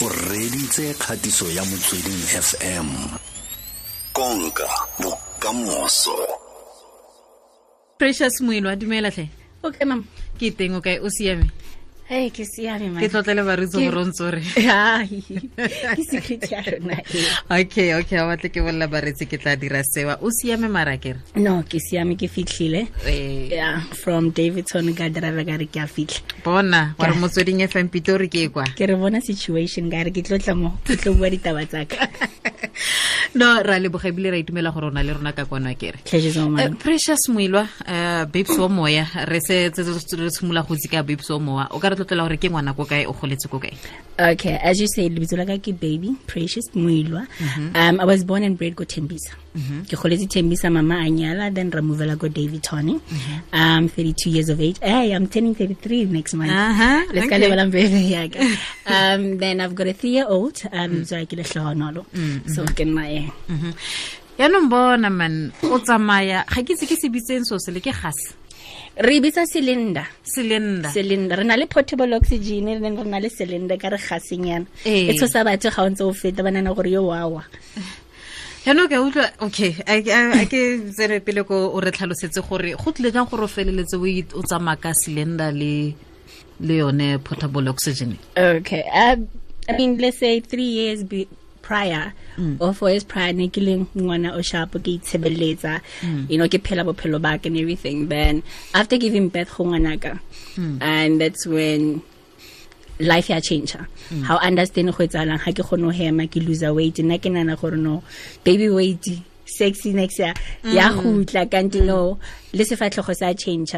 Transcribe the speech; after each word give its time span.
o 0.00 0.08
reditse 0.08 0.94
kgatiso 0.94 1.50
ya 1.50 1.64
motsweding 1.64 2.22
fm 2.22 2.88
konka 4.12 4.68
bokamoso. 4.98 6.16
Precious 7.98 8.40
moelo 8.40 8.70
a 8.70 8.76
dumela 8.76 9.10
tlhe 9.10 9.28
okay 9.62 9.86
mam 9.86 10.04
ke 10.38 10.50
teng 10.50 10.78
o 10.78 10.80
kae 10.80 11.02
o 11.02 11.10
siame 11.10 11.50
hey 12.08 12.30
ke 12.32 12.44
siame 12.48 12.88
ke 13.00 13.08
tlotlele 13.12 13.42
baritse 13.44 13.76
Ke- 13.76 13.84
gore 13.84 14.00
o 14.00 14.04
ntse 14.08 14.22
ore 14.24 14.40
ke 15.96 16.02
secret 16.08 16.44
ya 16.52 16.60
rona 16.64 16.96
e. 17.12 17.24
okay 17.60 17.88
okay 18.00 18.16
a 18.16 18.24
batle 18.30 18.48
ke 18.54 18.64
bolela 18.64 18.88
baretsi 18.88 19.28
ke 19.28 19.36
tla 19.42 19.56
dira 19.60 19.82
sewa. 19.84 20.16
O 20.24 20.30
siame 20.32 20.68
marakere? 20.72 21.20
No 21.36 21.62
ke 21.68 21.80
siame 21.80 22.16
ke 22.16 22.28
fitlhile. 22.32 22.88
Yeah 23.52 23.84
from 24.02 24.30
davidson 24.30 24.88
ka 24.96 25.08
driver 25.12 25.44
ka 25.44 25.60
re 25.60 25.66
ke 25.68 25.84
a 25.84 25.86
fitlha. 25.86 26.24
Bona 26.44 26.94
gore 26.98 27.12
re 27.12 27.20
motsweding 27.20 27.60
fm 27.68 27.88
pitori 27.92 28.28
ke 28.32 28.48
kwa. 28.52 28.64
Ke 28.78 28.88
re 28.88 28.96
bona 28.96 29.20
situation 29.20 29.90
ka 29.92 30.02
re 30.08 30.10
ke 30.10 30.24
tlotla 30.24 30.56
mo 30.56 30.72
ke 30.88 30.96
tlo 30.96 31.12
bua 31.14 31.28
ditaba 31.28 31.66
tsaka 31.68 32.08
no 33.38 33.62
ra 33.62 33.78
leboga 33.78 34.08
ebile 34.10 34.30
ra 34.30 34.38
itumela 34.38 34.70
gore 34.74 34.86
o 34.86 34.90
na 34.90 35.02
le 35.02 35.12
rona 35.14 35.32
ka 35.32 35.44
kwana 35.44 35.74
kere 35.78 35.98
Eh, 36.58 36.70
precious 36.78 37.28
moelwa 37.28 37.62
uh, 37.86 38.24
babes 38.26 38.58
wa 38.58 38.68
moya 38.68 39.06
re 39.26 39.40
se 39.40 39.70
re 39.70 40.30
tshimola 40.30 40.66
go 40.66 40.74
tsika 40.74 40.98
ka 40.98 41.02
babes 41.02 41.30
wa 41.30 41.38
moya. 41.38 41.66
O 41.70 41.78
ka 41.78 41.88
re 41.88 41.96
tlotlela 41.96 42.26
gore 42.26 42.36
ke 42.36 42.50
ngwana 42.50 42.74
ko 42.76 42.84
kae 42.84 43.06
o 43.06 43.12
goletse 43.12 43.48
ko 43.48 43.58
kae? 43.58 43.74
Okay 44.18 44.58
as 44.62 44.80
you 44.80 44.88
say 44.88 45.08
lebitso 45.08 45.36
la 45.38 45.44
ka 45.46 45.56
ke 45.58 45.72
baby 45.72 46.16
precious 46.26 46.66
moilwa 46.74 47.26
um 47.74 48.00
i 48.00 48.04
was 48.04 48.24
born 48.24 48.42
and 48.42 48.58
bred 48.58 48.74
ko 48.74 48.84
tembisa 48.84 49.32
ke 49.88 49.96
goletse 50.00 50.26
thembisa 50.34 50.70
mama 50.72 50.96
a 51.06 51.08
nyala 51.10 51.52
then 51.54 51.70
ra 51.70 51.80
movela 51.80 52.18
ko 52.18 52.28
david 52.28 52.62
tony 52.62 53.00
um 53.52 53.88
32 53.88 54.30
years 54.30 54.48
of 54.48 54.60
age. 54.60 54.78
Hey 54.82 55.12
i'm 55.12 55.26
turning 55.26 55.54
33 55.54 56.06
next 56.06 56.34
month. 56.34 56.50
Aha, 56.50 57.06
let's 57.12 57.28
ka 57.28 57.36
lebala 57.36 57.66
mbebe 57.70 58.02
yaka 58.10 58.40
um 58.94 59.38
then 59.38 59.60
i've 59.60 59.74
got 59.74 59.86
a 59.86 59.92
three 59.92 60.14
year 60.18 60.26
old 60.28 60.60
um 60.72 61.04
so 61.04 61.16
ke 61.26 61.32
le 61.32 61.44
lo 61.96 62.04
so 62.54 62.64
ke 62.78 62.84
nna 62.88 63.04
eh 63.20 63.26
yaanong 64.38 64.68
bona 64.70 65.10
man 65.10 65.52
o 65.62 65.78
tsamaya 65.78 66.44
ga 66.46 66.62
ke 66.62 66.76
itse 66.76 66.86
ke 66.90 66.96
se 67.00 67.08
bitseng 67.08 67.44
so 67.48 67.58
se 67.58 67.72
le 67.72 67.80
ke 67.80 67.94
gase 68.02 68.36
re 68.98 69.20
bitsa 69.20 69.46
cylinder. 69.46 70.06
Cylinder. 70.24 70.90
Cylinder. 70.90 71.36
Re 71.38 71.44
na 71.44 71.54
le 71.54 71.66
portable 71.66 72.14
oxygen 72.14 72.64
then 72.82 72.96
re 72.96 73.04
na 73.04 73.18
le 73.18 73.28
cylinder 73.30 73.78
ka 73.78 73.88
re 73.88 73.98
gaseng 73.98 74.46
yana. 74.46 74.66
E 74.84 75.14
tshosa 75.14 75.44
batho 75.44 75.70
ga 75.70 75.82
o 75.82 75.88
ntse 75.88 76.02
o 76.02 76.12
feta 76.12 76.42
ba 76.42 76.50
nana 76.50 76.74
gore 76.74 76.90
yo 76.90 77.02
wawa 77.06 77.44
yaanong 78.66 78.88
ke 78.88 78.96
utlwa 78.98 79.26
okay 79.40 79.76
a 79.86 80.02
ke- 80.02 80.90
tsere 80.96 81.20
pele 81.20 81.44
ko 81.44 81.70
o 81.74 81.80
re 81.80 81.90
tlhalosetse 81.90 82.40
gore 82.48 82.74
go 82.74 82.92
tlile 82.92 83.12
jang 83.12 83.28
gore 83.30 83.44
o 83.44 83.48
feleletse 83.48 83.96
o 84.34 84.42
tsamaya 84.42 84.80
ka 84.80 84.92
cylinder 84.92 85.52
le 85.52 85.94
le 86.60 86.74
yone 86.82 87.18
portable 87.18 87.68
oxygen 87.68 88.18
Okay. 88.36 88.82
Um, 88.92 89.28
I 89.68 89.76
mean, 89.76 89.98
let's 89.98 90.18
say 90.18 90.40
three 90.40 90.64
years 90.64 91.04
be 91.04 91.28
prior 91.60 92.14
mm. 92.38 92.56
or 92.60 92.72
four 92.72 92.90
years 92.90 93.04
prior, 93.04 93.32
ne 93.32 93.48
ke 93.48 93.58
le 93.58 93.84
ngwana 93.94 94.34
o 94.34 94.42
sharp 94.42 94.72
ke 94.72 94.96
itshebeletsa, 94.96 95.80
mm. 96.00 96.30
you 96.30 96.38
know, 96.38 96.48
ke 96.48 96.62
phela 96.68 96.84
bophelo 96.88 97.20
ba 97.20 97.38
and 97.44 97.56
everything. 97.56 98.08
Then 98.08 98.42
after 98.74 98.96
giving 98.96 99.28
birth 99.28 99.54
go 99.54 99.64
ngwanaka, 99.64 100.18
mm. 100.56 100.80
and 100.80 101.20
that's 101.20 101.46
when 101.46 102.02
life 103.00 103.30
ya 103.30 103.40
change 103.40 103.72
how 103.72 104.38
hmm. 104.38 104.46
understand 104.46 104.92
go 104.92 105.04
etsalang 105.04 105.38
ha 105.38 105.52
ke 105.52 105.62
kgone 105.62 105.84
ho 105.84 105.90
hema 105.90 106.28
ke 106.28 106.44
lose 106.46 106.62
weight. 106.62 106.96
Nna 106.96 107.18
ke 107.18 107.30
nana 107.30 107.56
gore 107.56 107.76
no 107.76 108.02
baby 108.44 108.68
weight 108.68 109.06
sexy 109.44 109.92
next 109.92 110.18
year 110.18 110.34
hmm. 110.62 110.72
ya 110.72 110.92
gutla 110.92 111.46
kanti 111.48 111.80
no 111.84 112.14
hmm. 112.14 112.58
le 112.58 112.64
sefatlhego 112.64 113.16
sa 113.16 113.32
change 113.32 113.74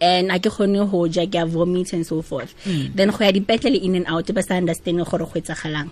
and 0.00 0.30
a 0.30 0.38
ke 0.38 0.50
kgone 0.50 0.88
ho 0.88 1.06
ja 1.06 1.26
ke 1.26 1.42
a 1.42 1.46
vomit 1.46 1.92
and 1.92 2.06
so 2.06 2.22
forth. 2.22 2.54
Then 2.64 3.10
go 3.10 3.24
ya 3.24 3.32
dipetlele 3.32 3.80
in 3.82 3.96
and 3.96 4.06
out 4.06 4.32
ba 4.34 4.42
sa 4.42 4.54
understand 4.54 5.04
gore 5.04 5.26
go 5.26 5.40
etsagalang. 5.40 5.90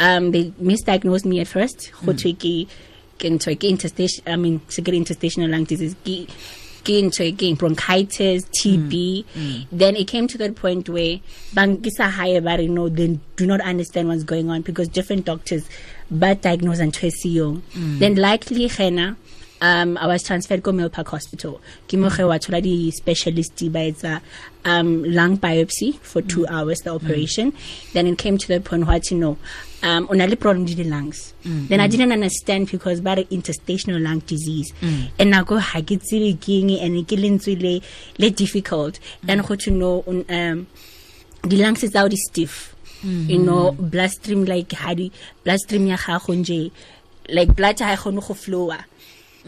Um 0.00 0.30
they 0.32 0.50
misdiagnosed 0.60 1.24
me 1.24 1.40
at 1.40 1.48
first. 1.48 1.92
Go 2.04 2.12
thwe 2.12 2.34
ke 2.34 2.68
ke 3.18 3.26
ntho 3.34 3.52
ke 3.58 3.66
interstation 3.66 4.22
i 4.26 4.36
mean 4.36 4.60
se 4.68 4.82
ke 4.82 4.94
re 4.94 4.98
interstitial 5.02 5.50
lung 5.50 5.66
disease 5.66 5.96
ke 6.06 6.30
ntho 6.88 7.24
e 7.24 7.32
keng 7.32 7.56
bronchitis 7.56 8.44
mm, 8.44 8.50
tb 8.56 9.24
mm. 9.36 9.66
then 9.72 9.96
it 9.96 10.06
came 10.08 10.26
to 10.26 10.38
that 10.38 10.54
point 10.56 10.88
where 10.88 11.20
bankisa 11.54 12.10
high 12.10 12.40
ba 12.40 12.56
re 12.58 12.68
no 12.68 12.88
they 12.88 13.18
do 13.36 13.46
not 13.46 13.60
understand 13.60 14.08
what's 14.08 14.24
going 14.24 14.50
on 14.50 14.62
because 14.62 14.88
different 14.88 15.24
doctors 15.24 15.64
ba 16.10 16.34
diagnose 16.34 16.80
and 16.80 16.92
siyong 16.92 17.60
mm. 17.76 17.98
then 17.98 18.14
likely 18.16 18.68
gena 18.68 19.16
um 19.60 19.96
I 19.98 20.06
was 20.06 20.22
transferred 20.22 20.64
to 20.64 20.72
Milpark 20.72 21.08
Hospital. 21.08 21.60
Ke 21.88 21.94
mo 21.94 22.08
ge 22.08 22.20
wa 22.20 22.38
thola 22.38 22.62
di 22.62 22.90
specialist 22.90 23.58
ba 23.72 23.80
etsa 23.90 24.20
um 24.64 25.04
lung 25.04 25.36
biopsy 25.38 25.98
for 26.00 26.22
2 26.22 26.46
hours 26.46 26.80
the 26.80 26.90
operation. 26.90 27.52
Then 27.92 28.06
it 28.06 28.18
came 28.18 28.38
to 28.38 28.48
the 28.48 28.60
point 28.60 28.86
where 28.86 29.00
you 29.10 29.18
know 29.18 29.38
um 29.82 30.06
problem 30.06 30.64
with 30.64 30.76
the 30.76 30.84
lungs. 30.84 31.34
Then 31.44 31.80
I 31.80 31.86
didn't 31.86 32.12
understand 32.12 32.70
because 32.70 33.00
ba 33.00 33.16
re 33.16 33.26
interstitial 33.30 33.98
lung 33.98 34.20
disease. 34.20 34.72
And 35.18 35.34
I 35.34 35.42
go 35.42 35.58
ha 35.58 35.80
ke 35.80 35.98
tsebe 35.98 36.40
keng 36.40 36.70
and 36.78 37.06
ke 37.06 37.16
lentswe 37.16 37.60
le 37.60 37.80
le 38.18 38.30
difficult. 38.30 39.00
Then 39.22 39.42
go 39.42 39.54
to 39.56 39.70
know 39.70 40.04
um 40.06 40.66
di 41.46 41.56
lungs 41.56 41.80
tsa 41.80 42.08
di 42.08 42.16
stiff. 42.16 42.74
You 43.02 43.38
know 43.38 43.72
bloodstream 43.72 44.44
like 44.44 44.72
ha 44.72 44.94
di 44.94 45.10
bloodstream 45.44 45.86
ya 45.86 45.96
gago 45.96 46.34
nje 46.34 46.70
like 47.28 47.54
blood 47.54 47.78
ha 47.78 47.92
e 47.92 47.96
kgone 47.96 48.20
go 48.26 48.34
flowa 48.34 48.84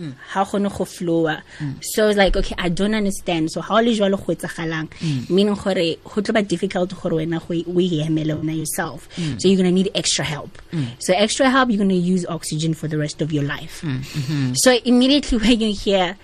Mm. 0.01 0.15
how 0.29 0.45
kgone 0.45 0.71
go 0.71 0.85
flowa. 0.85 1.43
Mm. 1.59 1.75
So 1.83 2.09
it's 2.09 2.17
like 2.17 2.35
okay 2.35 2.55
i 2.57 2.71
don't 2.71 2.95
understand. 2.95 3.51
So 3.53 3.61
how 3.61 3.81
le 3.81 3.93
jwalo 3.93 4.17
go 4.17 4.33
etsagalang 4.33 4.89
mm. 4.89 5.29
meaning 5.29 5.55
gore 5.55 5.97
go 6.05 6.23
tlo 6.23 6.33
ba 6.33 6.43
difficult 6.43 6.95
gore 7.01 7.13
wena 7.21 7.39
go 7.39 7.53
o 7.53 7.81
ihemele 7.85 8.33
wena 8.41 8.57
yourself. 8.57 9.09
So 9.39 9.47
you're 9.47 9.59
going 9.59 9.69
to 9.69 9.73
need 9.73 9.91
extra 9.95 10.25
help. 10.25 10.57
So 11.01 11.13
extra 11.13 11.51
help 11.51 11.69
you're 11.69 11.77
going 11.85 11.91
to 11.91 11.95
use 11.95 12.25
oxygen 12.27 12.73
for 12.73 12.89
the 12.89 12.97
rest 12.97 13.21
of 13.21 13.31
your 13.31 13.45
life. 13.45 13.83
Mm-hmm. 13.83 14.55
So 14.55 14.79
immediately 14.85 15.37
when 15.39 15.61
you 15.61 15.75
hear 15.75 16.17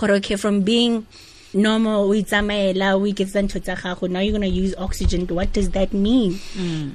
gore 0.00 0.12
okay 0.12 0.36
from 0.36 0.62
being 0.62 1.06
normal 1.52 2.08
o 2.08 2.14
itsamaela 2.14 2.94
o 2.96 3.04
iketsa 3.04 3.42
ntho 3.44 3.60
tsa 3.60 3.76
gago 3.76 4.08
now 4.08 4.20
you're 4.20 4.38
going 4.38 4.48
to 4.50 4.56
use 4.64 4.74
oxygen. 4.78 5.26
What 5.26 5.52
does 5.52 5.68
that 5.70 5.92
mean? 5.92 6.40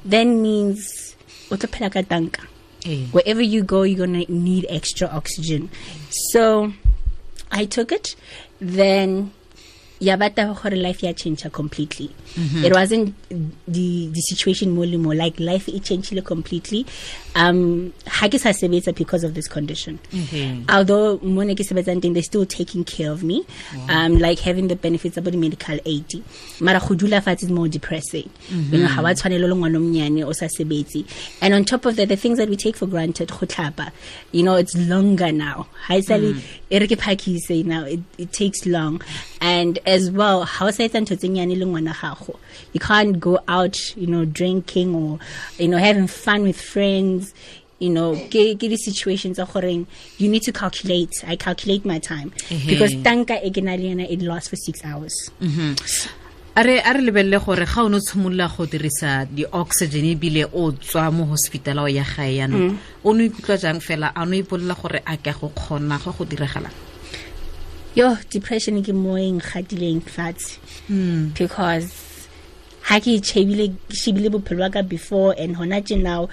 Then 0.04 0.42
means 0.42 1.14
o 1.52 1.54
tlo 1.54 1.70
phela 1.70 1.92
ka 1.92 2.02
tanka 2.02 2.42
Eh. 2.84 3.06
wherever 3.12 3.40
you 3.40 3.62
go 3.62 3.82
you're 3.82 4.06
gonna 4.06 4.24
need 4.28 4.66
extra 4.68 5.08
oxygen 5.08 5.70
so 6.10 6.72
i 7.50 7.64
took 7.64 7.90
it 7.90 8.14
then 8.60 9.32
yabata 10.04 10.46
gore 10.54 10.76
life 10.76 11.02
ya 11.02 11.12
change 11.12 11.44
completely. 11.52 12.10
It 12.36 12.72
wasn't 12.72 13.14
the 13.66 14.08
the 14.08 14.20
situation 14.20 14.70
more 14.72 14.86
more 14.98 15.14
like 15.14 15.38
life 15.40 15.68
it 15.68 15.84
changed 15.84 16.24
completely. 16.24 16.86
Um 17.34 17.92
ha 18.06 18.28
ke 18.28 18.38
sa 18.38 18.50
sebetsa 18.50 18.94
because 18.94 19.24
of 19.24 19.34
this 19.34 19.48
condition. 19.48 19.98
Mhm. 20.12 20.64
although 20.70 21.18
mone 21.22 21.54
ke 21.54 21.64
sebetsang 21.66 22.00
teng 22.02 22.14
they're 22.14 22.22
still 22.22 22.46
taking 22.46 22.84
care 22.84 23.10
of 23.10 23.22
me. 23.22 23.44
Um 23.88 24.18
like 24.18 24.38
having 24.40 24.68
the 24.68 24.76
benefits 24.76 25.16
about 25.16 25.32
the 25.32 25.38
medical 25.38 25.78
aid. 25.84 26.22
Mara 26.60 26.80
go 26.80 26.94
dula 26.94 27.20
fatshe 27.20 27.44
is 27.44 27.50
more 27.50 27.68
depressing. 27.68 28.28
You 28.50 28.78
know 28.78 28.88
ha 28.88 29.02
wa 29.02 29.10
tshwanela 29.10 29.48
le 29.48 29.54
ngwana 29.54 29.76
o 29.76 29.80
monyane 29.80 30.24
o 30.24 30.32
sa 30.32 30.46
sebetse. 30.46 31.04
And 31.40 31.54
on 31.54 31.64
top 31.64 31.86
of 31.86 31.96
that 31.96 32.08
the 32.08 32.16
things 32.16 32.38
that 32.38 32.48
we 32.48 32.56
take 32.56 32.76
for 32.76 32.86
granted 32.86 33.30
you 34.32 34.42
know 34.42 34.54
it's 34.56 34.76
longer 34.76 35.30
now. 35.32 35.66
Ha 35.86 35.94
isale 35.94 36.40
re 36.70 36.86
ke 36.86 36.98
phakise 36.98 37.64
now 37.64 37.84
it, 37.84 38.00
it 38.18 38.32
takes 38.32 38.66
long. 38.66 39.00
And 39.40 39.78
as 39.94 40.10
well 40.10 40.42
how 40.42 40.70
sa 40.74 40.82
etsa 40.86 40.98
ntho 41.02 41.16
tse 41.16 41.28
nyane 41.28 41.54
le 41.56 41.66
ngwana 41.66 41.94
gago. 41.94 42.34
You 42.72 42.80
can't 42.80 43.20
go 43.20 43.38
out 43.46 43.78
you 43.96 44.06
know 44.06 44.24
drinking 44.24 44.94
or 44.94 45.18
you 45.58 45.68
know 45.68 45.78
having 45.78 46.08
fun 46.08 46.42
with 46.42 46.60
friends 46.60 47.32
you 47.78 47.90
know 47.90 48.10
ke 48.32 48.58
ke 48.58 48.66
di 48.72 48.76
situations 48.76 49.38
tsa 49.38 49.46
goreng 49.46 49.86
you 50.18 50.28
need 50.28 50.42
to 50.42 50.52
calculate. 50.52 51.14
I 51.26 51.36
calculate 51.36 51.84
my 51.84 51.98
time. 51.98 52.32
Because 52.66 52.94
tanka 53.06 53.38
e 53.46 53.50
ke 53.54 53.62
na 53.62 53.78
le 53.78 53.94
yona 53.94 54.10
it 54.10 54.22
lasts 54.22 54.50
for 54.50 54.56
6 54.56 54.84
hours. 54.84 55.14
Mhm. 55.40 55.70
A 56.56 56.62
re 56.62 56.78
a 56.78 56.92
re 56.94 57.00
lebelele 57.06 57.38
gore 57.44 57.66
ga 57.66 57.82
o 57.82 57.88
ne 57.88 57.98
tshimolola 57.98 58.48
go 58.56 58.66
dirisa 58.66 59.26
di-oxygen 59.26 60.06
ebile 60.14 60.44
o 60.52 60.70
tswa 60.72 61.12
mo 61.12 61.24
hospital 61.34 61.80
o 61.80 61.86
ya 61.86 62.04
gae 62.14 62.34
yaanong 62.38 62.66
mhm. 62.70 62.78
o 63.04 63.12
ne 63.12 63.28
ikutlwa 63.28 63.60
jang 63.62 63.80
fela? 63.80 64.12
A 64.14 64.26
ne 64.26 64.42
gore 64.42 65.00
a 65.06 65.16
ke 65.16 65.32
go 65.38 65.50
kgona 65.54 66.02
go 66.02 66.10
go 66.18 66.24
diragalang 66.24 66.83
yo 67.94 68.16
depression 68.30 68.82
ke 68.82 68.92
mo 68.92 69.16
e 69.16 69.30
nkgatileng 69.32 70.02
fatshe. 70.02 70.58
Because 71.34 72.28
ha 72.90 72.98
ke 73.00 73.22
shebile 73.22 73.74
shebile 73.88 74.28
bophelo 74.28 74.70
ka 74.72 74.82
before 74.82 75.34
and 75.38 75.56
hona 75.56 75.80
tje 75.80 76.00
now 76.02 76.28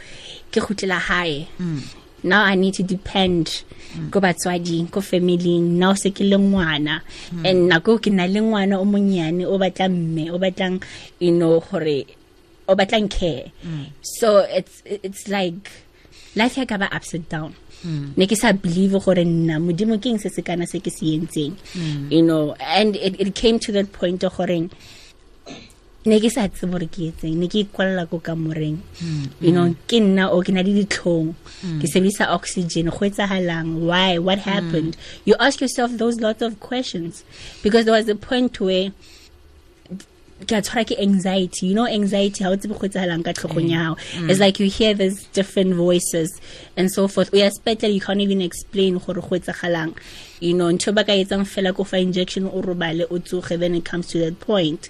ke 0.51 0.59
khutlela 0.59 0.99
hae. 0.99 1.47
Mm. 1.59 1.81
now 2.23 2.43
i 2.45 2.53
need 2.53 2.73
to 2.73 2.83
depend 2.83 3.63
ko 4.13 4.21
batswading 4.21 4.89
ko 4.91 5.01
familing 5.01 5.77
now 5.79 5.93
se 5.93 6.11
ke 6.11 6.21
le 6.21 6.37
ngwana. 6.37 7.01
And 7.43 7.69
nako 7.69 8.01
ke 8.01 8.11
na 8.13 8.25
le 8.25 8.39
ngwana 8.41 8.79
o 8.79 8.85
monyane 8.85 9.45
o 9.45 9.57
batla 9.57 9.89
mme 9.89 10.31
o 10.31 10.39
batlang 10.39 10.81
you 11.19 11.31
know 11.31 11.59
gore 11.59 12.05
o 12.67 12.75
batlang 12.75 13.09
care. 13.09 13.51
So 14.01 14.39
it's 14.39 14.81
it's 14.85 15.27
like 15.27 15.71
life 16.35 16.57
ya 16.57 16.65
ka 16.65 16.77
ba 16.77 16.87
upset 16.91 17.27
and 17.27 17.29
down 17.29 17.51
Hmm. 17.81 18.13
ne 18.17 18.27
ke 18.27 18.37
sa 18.37 18.51
believe 18.53 18.99
gore 19.01 19.25
nna 19.25 19.57
modimo 19.57 19.97
ke 19.97 20.13
eng 20.13 20.19
se 20.19 20.29
se 20.29 20.41
kana 20.41 20.67
se 20.67 20.79
ke 20.79 20.91
se 20.93 21.17
entseng? 21.17 21.57
Hmm. 21.73 22.11
You 22.11 22.21
know 22.21 22.53
and 22.59 22.95
it, 22.95 23.19
it 23.19 23.35
came 23.35 23.59
to 23.59 23.71
that 23.73 23.91
point 23.91 24.23
of 24.23 24.37
gore 24.37 24.69
ne 26.05 26.19
ke 26.19 26.29
sa 26.33 26.47
tsebe 26.47 26.71
gore 26.71 26.87
ke 26.89 27.09
etseng 27.13 27.37
ne 27.37 27.47
ke 27.47 27.65
ikwalela 27.65 28.09
ko 28.09 28.19
kamoreng. 28.19 28.77
Hmm. 28.99 29.25
You 29.39 29.51
know 29.51 29.75
ke 29.87 30.01
nna 30.01 30.29
o 30.29 30.41
ke 30.41 30.49
na 30.53 30.61
le 30.61 30.73
ditlhong. 30.81 31.33
Ke 31.81 31.85
sebedisa 31.85 32.29
oxygen 32.29 32.89
go 32.89 33.05
etsagalang. 33.05 33.85
Why? 33.85 34.17
What 34.17 34.39
happened? 34.39 34.97
You 35.25 35.35
ask 35.39 35.61
yourself 35.61 35.91
those 35.97 36.19
lots 36.19 36.41
of 36.41 36.59
questions. 36.59 37.23
Because 37.61 37.85
there 37.85 37.93
was 37.93 38.09
a 38.09 38.15
point 38.15 38.59
where 38.59 38.93
ke 40.47 40.51
a 40.57 40.61
tshwara 40.61 40.85
ke 40.85 40.99
anxiety. 40.99 41.67
You 41.67 41.75
know 41.75 41.87
anxiety 41.87 42.43
how 42.43 42.55
tsebe 42.55 42.77
go 42.79 42.87
etsagalang 42.87 43.23
ka 43.23 43.31
tlhogong 43.31 43.69
ya 43.69 43.79
mm. 43.79 43.95
gago 43.95 44.23
mm. 44.23 44.29
it's 44.29 44.39
like 44.39 44.59
you 44.59 44.69
hear 44.69 44.93
these 44.93 45.23
different 45.39 45.75
voices 45.75 46.39
and 46.75 46.91
so 46.91 47.07
forth. 47.07 47.33
O 47.33 47.37
ya 47.37 47.49
spetlele 47.49 47.93
you 47.93 48.01
can't 48.01 48.21
even 48.21 48.41
explain 48.41 48.97
gore 48.97 49.15
go 49.15 49.35
etsagalang. 49.39 49.95
You 50.39 50.53
know 50.53 50.71
ntho 50.71 50.93
ba 50.93 51.03
ka 51.03 51.11
etsang 51.13 51.45
fela 51.45 51.75
ko 51.75 51.83
fa 51.83 51.97
injection 51.97 52.45
o 52.47 52.61
robale 52.61 53.05
o 53.09 53.19
tsoge 53.19 53.59
then 53.59 53.75
it 53.75 53.85
comes 53.85 54.07
to 54.07 54.19
that 54.19 54.39
point. 54.39 54.89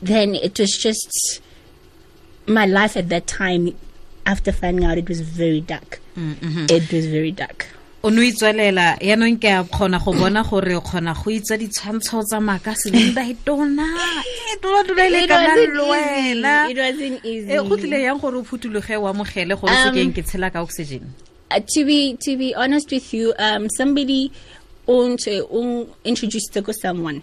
Then 0.00 0.34
it 0.34 0.58
was 0.58 0.76
just 0.76 1.40
my 2.46 2.66
life 2.66 2.96
at 2.96 3.08
that 3.08 3.26
time 3.26 3.74
after 4.26 4.52
finding 4.52 4.84
out 4.84 4.98
it 4.98 5.08
was 5.08 5.20
very 5.20 5.60
dark. 5.60 6.00
Mm, 6.16 6.34
mm-hmm. 6.34 6.66
It 6.68 6.92
was 6.92 7.06
very 7.06 7.30
dark 7.30 7.68
o 8.02 8.10
ne 8.10 8.20
o 8.20 8.24
itswelela 8.24 8.96
yaanong 9.00 9.38
ke 9.38 9.46
a 9.46 9.62
kgona 9.64 9.98
go 10.02 10.12
bona 10.12 10.42
gore 10.42 10.74
o 10.76 10.80
kgona 10.80 11.14
go 11.14 11.30
itsa 11.30 11.54
ditshwantsho 11.56 12.22
tsa 12.26 12.40
e 13.30 13.34
tona 13.46 13.86
e 14.52 14.56
tona 14.62 14.92
tona 15.26 15.54
le 15.54 15.82
wena. 15.90 16.54
Eh, 16.68 17.62
go 17.62 17.76
tlile 17.76 18.02
yang 18.02 18.18
gore 18.18 18.38
o 18.38 18.44
o 18.98 19.06
amogele 19.06 19.54
gore 19.54 19.70
se 19.70 19.90
Um, 19.92 20.12
ke 20.12 20.22
tshela 20.26 20.50
ka 20.52 20.62
oxygen? 20.62 21.14
uh, 21.52 21.60
to 21.60 21.84
be 21.84 22.16
to 22.16 22.36
be 22.36 22.54
honest 22.54 22.90
with 22.90 23.12
you, 23.14 23.34
um, 23.38 23.68
somebody 23.68 24.32
owned 24.88 25.20
uh, 25.28 25.84
introduced 26.04 26.52
to 26.52 26.60
go 26.60 26.72
someone. 26.72 27.22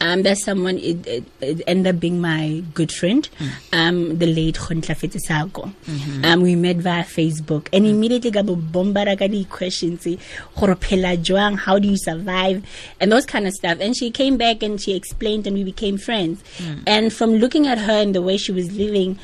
Um, 0.00 0.22
that 0.22 0.38
someone 0.38 0.76
it, 0.78 1.06
it, 1.06 1.24
it 1.40 1.62
ended 1.66 1.94
up 1.94 2.00
being 2.00 2.20
my 2.20 2.62
good 2.74 2.92
friend, 2.92 3.28
um, 3.72 4.18
the 4.18 4.26
late 4.26 4.56
Khontla 4.56 4.94
Fetisako. 4.96 5.72
Um, 6.24 6.42
we 6.42 6.56
met 6.56 6.76
via 6.76 7.04
Facebook, 7.04 7.68
and 7.72 7.86
immediately 7.86 8.30
got 8.30 8.46
bombarded 8.72 9.20
with 9.20 9.48
questions, 9.48 10.04
gore 10.04 10.74
phela 10.76 11.16
jwang, 11.16 11.58
how 11.58 11.78
do 11.78 11.88
you 11.88 11.96
survive, 11.96 12.64
and 13.00 13.10
those 13.10 13.26
kind 13.26 13.46
of 13.46 13.54
stuff. 13.54 13.78
And 13.80 13.96
she 13.96 14.10
came 14.10 14.36
back 14.36 14.62
and 14.62 14.80
she 14.80 14.94
explained, 14.94 15.46
and 15.46 15.56
we 15.56 15.64
became 15.64 15.96
friends. 15.98 16.42
And 16.86 17.12
from 17.12 17.36
looking 17.36 17.66
at 17.66 17.78
her 17.78 17.92
and 18.02 18.14
the 18.14 18.22
way 18.22 18.36
she 18.36 18.52
was 18.52 18.72
living, 18.72 19.18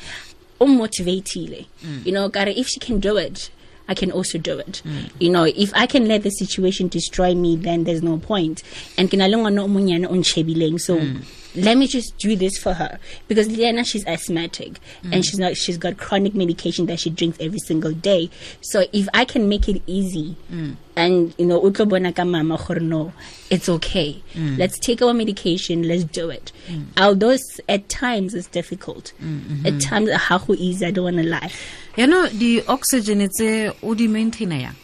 unmotivated, 0.59 1.67
you 2.03 2.11
know, 2.11 2.31
if 2.33 2.67
she 2.67 2.79
can 2.79 2.99
do 2.99 3.17
it. 3.17 3.51
I 3.87 3.93
can 3.93 4.11
also 4.11 4.37
do 4.37 4.59
it. 4.59 4.81
You 5.19 5.29
know, 5.29 5.43
if 5.43 5.71
I 5.73 5.85
can 5.85 6.07
let 6.07 6.23
the 6.23 6.29
situation 6.29 6.87
destroy 6.87 7.33
me, 7.35 7.55
then 7.55 7.83
there's 7.85 8.03
no 8.03 8.17
point. 8.17 8.63
And 8.97 9.09
ke 9.09 9.13
na 9.13 9.25
le 9.25 9.37
ngwana 9.37 9.63
o 9.63 9.67
monyane 9.67 10.05
o 10.05 10.13
ntshebileng, 10.13 10.79
so 10.79 10.97
mm. 10.97 11.23
Let 11.57 11.77
me 11.77 11.87
just 11.87 12.17
do 12.17 12.35
this 12.35 12.57
for 12.57 12.73
her 12.73 12.99
because 13.27 13.47
Liana 13.47 13.83
she's 13.83 14.05
asthmatic 14.05 14.79
mm. 15.03 15.13
and 15.13 15.25
she's 15.25 15.39
not 15.39 15.57
she's 15.57 15.77
got 15.77 15.97
chronic 15.97 16.35
medication 16.35 16.85
that 16.85 16.99
she 16.99 17.09
drinks 17.09 17.37
every 17.39 17.59
single 17.59 17.91
day. 17.91 18.29
So 18.61 18.85
if 18.93 19.07
I 19.13 19.25
can 19.25 19.49
make 19.49 19.67
it 19.67 19.81
easy 19.87 20.35
mm. 20.51 20.75
and 20.95 21.33
you 21.37 21.45
know, 21.45 21.59
utlo 21.61 21.89
bona 21.89 22.13
ka 22.13 22.23
mama 22.23 22.59
no, 22.79 23.11
it's 23.49 23.67
okay. 23.67 24.21
Mm. 24.33 24.57
Let's 24.57 24.77
take 24.79 25.01
our 25.01 25.13
medication, 25.13 25.87
let's 25.87 26.03
do 26.03 26.29
it. 26.29 26.51
Although 26.97 27.37
at 27.67 27.89
times 27.89 28.33
it's 28.35 28.47
difficult. 28.47 29.13
Mm-hmm. 29.21 29.65
At 29.65 29.81
times 29.81 30.09
go 30.45 30.53
easy, 30.53 30.85
I 30.85 30.91
don't 30.91 31.05
want 31.05 31.17
to 31.17 31.23
lie. 31.23 31.51
You 31.95 32.07
know 32.07 32.27
the 32.27 32.63
oxygen 32.67 33.27
tse 33.27 33.73
a 33.73 33.95
di 33.95 34.07
maintaina 34.07 34.61
yang 34.61 34.75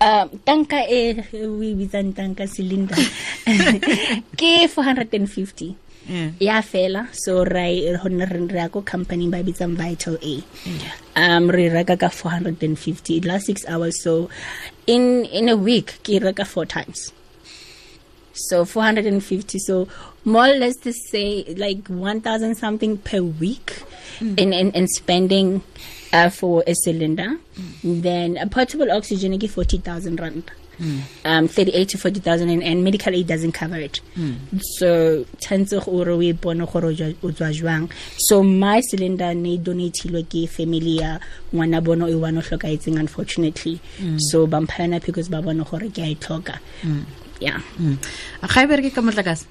um 0.00 0.40
tanka 0.46 0.80
e 0.88 1.12
we 1.46 1.74
bitsang 1.74 2.16
tanka 2.16 2.48
cylinder 2.48 2.96
ke 4.40 4.66
450 4.66 5.76
Yeah. 5.76 5.91
Ya 6.08 6.60
fela 6.62 7.08
so 7.12 7.44
ra 7.44 7.66
hona 8.02 8.30
re 8.30 8.40
re 8.46 8.58
ya 8.58 8.68
ko 8.68 8.82
company 8.82 9.28
ba 9.28 9.42
bitsang 9.42 9.76
Vitalaire. 9.76 10.42
Um 11.14 11.50
re 11.50 11.68
reka 11.68 11.96
ka 11.96 12.08
450 12.08 13.16
it 13.16 13.24
lasts 13.24 13.46
6 13.46 13.66
hours 13.68 14.02
so 14.02 14.28
in 14.86 15.24
in 15.26 15.48
a 15.48 15.56
week 15.56 15.98
ke 16.02 16.22
reka 16.22 16.44
four 16.44 16.66
times. 16.66 17.12
So 18.34 18.64
450 18.64 19.58
so 19.58 19.88
more 20.24 20.48
or 20.48 20.56
less 20.56 20.76
to 20.82 20.92
say 20.92 21.44
like 21.56 21.86
1000 21.88 22.54
something 22.56 22.98
per 22.98 23.22
week 23.22 23.82
in, 24.20 24.52
in 24.52 24.72
in 24.72 24.88
spending 24.88 25.62
uh, 26.12 26.30
for 26.30 26.64
a 26.66 26.74
cylinder. 26.74 27.38
Then 27.84 28.36
a 28.38 28.46
portable 28.46 28.90
oxygen 28.90 29.34
is 29.34 29.52
40000 29.52 30.18
rand 30.20 30.50
um 31.24 31.48
38 31.48 31.88
to 31.88 31.98
40000 31.98 32.48
and, 32.48 32.62
and 32.62 32.84
medical 32.84 33.14
aid 33.14 33.26
doesn't 33.26 33.52
cover 33.52 33.76
it. 33.76 34.00
So 34.78 35.24
tshwanetse 35.40 35.84
gore 35.84 36.10
o 36.10 36.66
gore 36.66 36.86
o 37.22 37.30
tswa 37.30 37.52
jwang. 37.52 37.90
So 38.18 38.42
my 38.42 38.80
cylinder 38.80 39.34
ne 39.34 39.58
donatilwe 39.58 40.24
ke 40.28 40.48
family 40.48 40.98
ya 40.98 41.18
ngwana 41.54 41.82
bona 41.82 42.06
o 42.06 42.18
one 42.18 42.38
o 42.38 42.42
tlhokaetseng 42.42 42.98
unfortunately. 42.98 43.80
So 44.18 44.46
ba 44.46 44.58
mpha 44.58 44.84
yona 44.84 45.04
because 45.04 45.28
ba 45.28 45.42
bona 45.42 45.64
gore 45.64 45.88
ke 45.90 45.98
a 45.98 46.10
e 46.10 46.14
tlhoka. 46.16 46.58
Yeah. 47.40 47.60
Mm. 47.78 47.98
a 48.42 48.46
ga 48.46 48.62
e 48.62 48.66
bereke 48.66 48.94
ka 48.94 49.00
motlakase? 49.00 49.46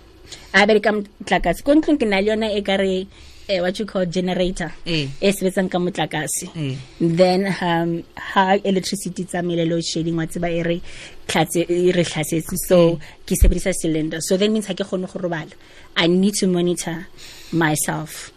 A 0.53 0.65
bereka 0.65 0.91
motlakase. 0.95 1.63
Ko 1.63 1.75
ntlong 1.75 1.99
ke 1.99 2.07
na 2.07 2.19
le 2.19 2.31
yona 2.31 2.47
e 2.55 2.61
ka 2.61 2.75
re 2.79 3.07
eh, 3.51 3.61
what 3.61 3.77
you 3.79 3.85
call 3.85 4.05
generator 4.05 4.71
Eh. 4.85 5.07
e 5.19 5.31
sebetsang 5.31 5.69
ka 5.69 5.77
motlakase. 5.77 6.47
Eh. 6.55 6.75
then 6.99 7.45
um 7.61 8.03
ha 8.15 8.55
electricity 8.63 9.25
tsamaile 9.25 9.67
load 9.67 9.83
shedding 9.83 10.15
wa 10.15 10.25
tseba 10.25 10.49
e 10.49 10.61
re 10.63 10.81
tlhatse 11.27 11.67
re 11.67 12.03
tlhasetse. 12.03 12.55
So 12.67 12.95
ke 13.25 13.35
sebedisa 13.35 13.73
cylinder. 13.73 14.19
So 14.21 14.37
means 14.37 14.67
ha 14.67 14.73
ke 14.73 14.83
kgone 14.87 15.11
go 15.11 15.19
robala 15.19 15.51
i 15.97 16.07
need 16.07 16.33
to 16.35 16.47
monitor 16.47 17.07
myself. 17.51 18.31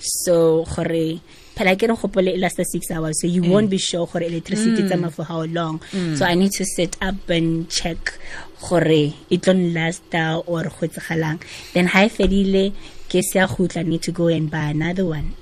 So 0.00 0.64
gore 0.64 1.20
phela 1.58 1.74
ke 1.76 1.88
re 1.90 1.96
gopole 2.02 2.30
e 2.34 2.38
lasta 2.38 2.64
six 2.64 2.90
hours 2.90 3.20
so 3.20 3.26
you 3.26 3.42
won't 3.42 3.68
be 3.68 3.78
sure 3.78 4.06
gore 4.06 4.22
electricity 4.22 4.82
tsamaya 4.88 5.12
for 5.12 5.24
how 5.24 5.42
long. 5.58 5.80
So 6.14 6.24
i 6.24 6.34
need 6.34 6.52
to 6.52 6.64
set 6.64 6.96
up 7.02 7.28
and 7.28 7.68
check 7.68 7.98
gore 8.62 9.02
e 9.34 9.38
tlo 9.38 9.54
lasta 9.74 10.42
or 10.46 10.62
go 10.62 10.86
etsagalang 10.86 11.42
then 11.74 11.86
ha 11.86 12.06
e 12.06 12.08
fedile 12.08 12.72
ke 13.08 13.22
se 13.24 13.38
a 13.40 13.46
gutla 13.46 13.84
need 13.86 14.02
to 14.02 14.12
go 14.12 14.26
and 14.28 14.50
buy 14.50 14.66
another 14.76 15.06
one. 15.06 15.32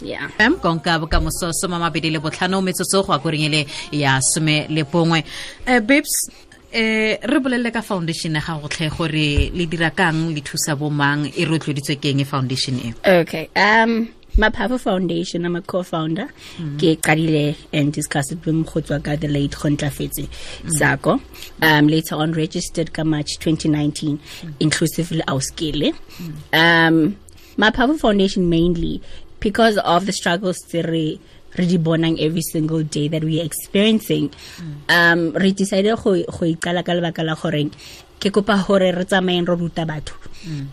Yeah. 0.00 0.28
Fm 0.38 0.60
konka 0.60 0.98
bokamoso 1.00 1.52
soma 1.52 1.78
mabedi 1.78 2.12
le 2.12 2.20
botlhano 2.20 2.60
metsotso 2.62 3.06
go 3.06 3.12
akoreng 3.16 3.44
ele 3.48 3.66
ya 3.92 4.20
some 4.20 4.66
le 4.68 4.84
bongwe. 4.84 5.24
Um 5.66 5.86
babes 5.86 6.28
eh 6.70 7.16
re 7.22 7.38
bolelele 7.40 7.72
ka 7.72 7.80
foundation 7.80 8.34
ya 8.34 8.40
gago 8.40 8.68
tlhe 8.68 8.90
gore 8.90 9.50
le 9.56 9.66
dira 9.66 9.90
kang 9.90 10.34
le 10.34 10.40
thusa 10.42 10.76
bomang 10.76 11.24
e 11.24 11.44
rotloditswe 11.46 11.96
keng 11.96 12.20
e 12.20 12.24
foundation 12.24 12.76
eo? 12.84 13.20
Okay. 13.22 13.48
Um, 13.56 14.12
Mapafu 14.38 14.78
Foundation, 14.78 15.44
I'm 15.44 15.56
a 15.56 15.62
co-founder. 15.62 16.26
Ke 16.78 16.94
qadile 17.02 17.56
and 17.72 17.92
discussed 17.92 18.30
it 18.30 18.46
with 18.46 18.54
Mkhotwa 18.54 19.02
ka 19.02 19.16
the 19.16 19.26
late 19.26 19.50
Kontlafetse 19.50 20.28
Sako. 20.78 21.20
Um, 21.60 21.88
later 21.88 22.14
on 22.14 22.32
registered 22.32 22.92
ka 22.92 23.02
March 23.02 23.38
2019, 23.40 24.20
inclusively 24.60 25.22
Auskele. 25.26 25.92
Um, 26.52 27.16
Mapafu 27.56 27.98
Foundation 27.98 28.48
mainly 28.48 29.02
because 29.40 29.76
of 29.78 30.06
the 30.06 30.12
struggles 30.12 30.58
re 30.72 31.18
re 31.56 31.66
di 31.66 31.78
bonang 31.78 32.20
every 32.20 32.42
single 32.42 32.84
day 32.84 33.08
that 33.08 33.24
we 33.24 33.40
are 33.40 33.44
experiencing. 33.44 34.30
Um, 34.88 35.32
re 35.32 35.50
decided 35.50 35.96
go 35.96 36.14
go 36.14 36.46
iqala 36.46 36.84
ka 36.86 36.92
lebaka 36.92 37.24
la 37.26 37.34
gore 37.34 37.70
ke 38.20 38.30
kopa 38.30 38.58
hore 38.58 38.92
re 38.92 39.04
tsamayeng 39.04 39.48
re 39.48 39.54
ruta 39.54 39.86
batho. 39.86 40.14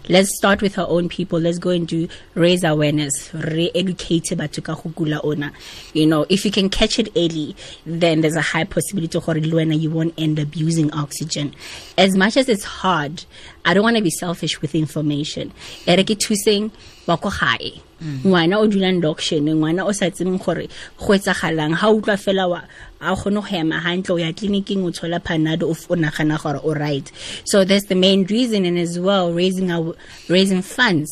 Let's 0.08 0.38
start 0.38 0.62
with 0.62 0.78
our 0.78 0.88
own 0.88 1.10
people. 1.10 1.40
Let's 1.40 1.58
go 1.58 1.72
and 1.72 1.88
do 1.88 2.08
raise 2.34 2.64
awareness. 2.64 3.34
Re-educate 3.34 4.30
batho 4.38 4.64
ka 4.64 4.75
go 4.75 4.90
kula 4.90 5.24
ona. 5.24 5.52
You 5.94 6.06
know 6.06 6.25
if 6.30 6.46
you 6.46 6.52
can 6.52 6.70
catch 6.70 7.00
it 7.00 7.10
early 7.16 7.56
then 7.86 8.22
there's 8.22 8.36
a 8.36 8.42
high 8.42 8.64
possibility 8.64 9.20
gore 9.20 9.36
le 9.36 9.56
wena 9.60 9.80
you 9.80 9.92
won't 9.92 10.14
end 10.18 10.40
up 10.40 10.56
using 10.56 10.92
oxygen. 10.94 11.54
As 11.98 12.16
much 12.16 12.38
as 12.38 12.50
it's 12.50 12.64
hard 12.64 13.25
i 13.66 13.74
don't 13.74 13.84
want 13.84 13.98
to 13.98 14.04
be 14.04 14.12
selfish 14.12 14.62
with 14.62 14.75
information. 14.75 15.52
E 15.88 15.96
re 15.96 16.04
ke 16.04 16.16
thuseng 16.16 16.72
wa 17.08 17.18
ko 17.18 17.30
gae. 17.30 17.82
Mm. 18.02 18.22
Ngwana 18.24 18.60
o 18.60 18.68
dulang 18.68 19.02
doctione 19.02 19.56
ngwana 19.56 19.86
o 19.88 19.92
sa 19.92 20.10
tsebeng 20.10 20.38
gore 20.38 20.68
go 21.00 21.14
etsagalang 21.14 21.74
ga 21.80 21.88
utlwa 21.90 22.18
fela 22.18 22.50
wa 22.50 22.62
a 23.02 23.16
go 23.16 23.30
ema 23.52 23.80
hantle 23.80 24.16
o 24.16 24.18
ya 24.18 24.30
o 24.30 24.32
tshola 24.32 25.20
panado 25.20 25.64
o 25.64 25.96
nagana 25.96 26.42
gore 26.42 26.60
o 26.64 26.74
right. 26.74 27.12
So 27.46 27.64
that's 27.64 27.86
the 27.86 27.96
main 27.96 28.25
reason 28.25 28.66
and 28.66 28.78
as 28.78 29.00
well 29.00 29.34
raising 29.34 29.72
our 29.72 29.96
raising 30.28 30.62
funds 30.62 31.12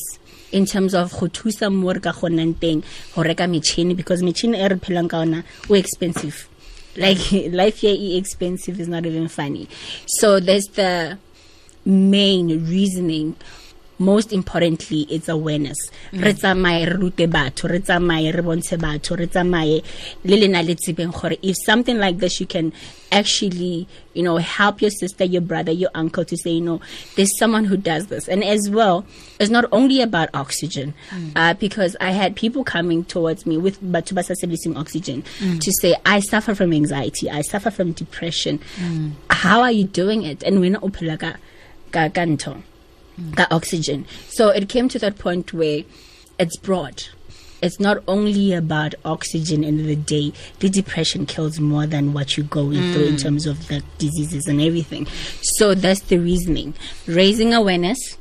in 0.52 0.66
terms 0.66 0.94
of 0.94 1.12
go 1.12 1.28
thusa 1.28 1.72
mo 1.72 1.92
re 1.92 2.00
ka 2.00 2.12
gonang 2.12 2.56
teng 2.56 2.84
go 3.16 3.24
reka 3.24 3.44
metšhini 3.44 3.96
because 3.96 4.22
metšhini 4.22 4.58
e 4.58 4.68
re 4.68 4.76
phelang 4.76 5.10
ka 5.10 5.18
ona 5.18 5.44
o 5.70 5.74
expensive. 5.74 6.48
Like 6.96 7.32
life 7.32 7.80
here 7.80 7.96
e 7.98 8.18
expensive 8.18 8.80
is 8.80 8.88
not 8.88 9.06
even 9.06 9.28
funny. 9.28 9.68
So 10.06 10.40
that's 10.40 10.68
the 10.70 11.18
main 11.86 12.48
reasoning 12.66 13.36
most 14.04 14.34
importantly 14.34 15.02
it's 15.10 15.30
awareness. 15.30 15.78
Re 16.12 16.34
mm. 16.34 16.40
tsamaye 16.40 16.86
re 16.88 16.96
rute 17.04 17.30
batho 17.30 17.70
re 17.70 17.80
tsamaye 17.80 18.34
re 18.34 18.42
bontshe 18.42 18.78
batho 18.78 19.18
re 19.18 19.28
tsamaye 19.28 19.84
le 20.24 20.36
lena 20.36 20.62
le 20.64 20.76
tsebeng 20.76 21.12
gore 21.12 21.38
if 21.42 21.56
something 21.66 21.98
like 21.98 22.18
this 22.20 22.40
you 22.40 22.46
can 22.46 22.74
actually 23.12 23.88
you 24.14 24.24
know 24.24 24.38
help 24.38 24.82
your 24.82 24.90
sister 24.90 25.24
your 25.24 25.42
brother 25.42 25.72
your 25.72 25.90
uncle 25.94 26.26
to 26.26 26.36
say 26.36 26.50
you 26.52 26.62
know 26.62 26.82
there's 27.16 27.38
someone 27.38 27.66
who 27.66 27.78
does 27.78 28.08
this. 28.08 28.28
And 28.28 28.44
as 28.44 28.70
well 28.70 29.06
it's 29.40 29.50
not 29.50 29.66
only 29.72 30.02
about 30.02 30.30
oxygen 30.34 30.94
mm. 31.10 31.32
uh, 31.36 31.54
because 31.56 31.96
i 32.00 32.12
had 32.12 32.36
people 32.36 32.64
coming 32.64 33.04
towards 33.04 33.46
me 33.46 33.58
with 33.58 33.82
batubasa 33.82 34.36
releasing 34.42 34.78
oxygen 34.78 35.24
mm. 35.40 35.60
to 35.60 35.72
say 35.82 35.96
i 36.06 36.20
suffer 36.20 36.56
from 36.56 36.74
anxiety 36.74 37.30
i 37.30 37.42
suffer 37.42 37.72
from 37.72 37.92
depression. 37.92 38.60
How 39.30 39.62
are 39.62 39.72
you 39.72 39.86
doing 39.86 40.24
it? 40.24 40.44
And 40.44 40.60
when 40.60 40.76
uphela 40.76 41.20
ka 41.20 41.34
ka 41.92 42.10
ntho, 43.20 43.36
ka 43.36 43.48
oxygen 43.52 44.06
so 44.30 44.50
it 44.50 44.70
came 44.70 44.88
to 44.90 45.00
that 45.00 45.18
point 45.18 45.54
where 45.54 45.84
it's 46.40 46.58
broad 46.58 47.04
it's 47.64 47.80
not 47.80 48.04
only 48.10 48.54
about 48.54 48.94
oxygen 49.06 49.64
in 49.64 49.88
the 49.88 49.96
day. 49.96 50.34
The 50.60 50.68
depression 50.68 51.26
kills 51.26 51.62
more 51.62 51.88
than 51.88 52.12
what 52.12 52.36
you're 52.36 52.46
going 52.46 52.92
through 52.92 53.06
in 53.06 53.16
mm. 53.16 53.22
terms 53.24 53.46
of 53.46 53.70
the 53.70 53.82
diseases 53.98 54.48
and 54.48 54.60
everything. 54.60 55.08
So 55.42 55.74
that's 55.74 56.02
the 56.02 56.18
reasoning. 56.18 56.74
Raising 57.08 57.54
awareness 57.54 58.18